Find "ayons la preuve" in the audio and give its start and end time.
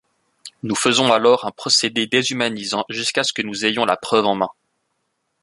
3.65-4.25